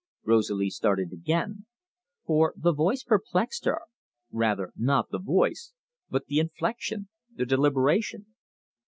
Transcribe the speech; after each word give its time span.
Rosalie 0.25 0.71
started 0.71 1.13
again, 1.13 1.67
for 2.25 2.55
the 2.57 2.73
voice 2.73 3.03
perplexed 3.03 3.65
her 3.65 3.81
rather, 4.31 4.71
not 4.75 5.11
the 5.11 5.19
voice, 5.19 5.73
but 6.09 6.25
the 6.25 6.39
inflection, 6.39 7.07
the 7.35 7.45
deliberation. 7.45 8.25